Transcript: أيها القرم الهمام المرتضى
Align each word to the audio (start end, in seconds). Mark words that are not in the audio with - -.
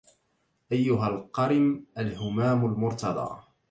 أيها 0.71 1.07
القرم 1.07 1.85
الهمام 1.97 2.65
المرتضى 2.65 3.43